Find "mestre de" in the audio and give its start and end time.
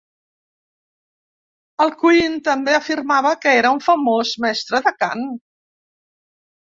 4.47-4.95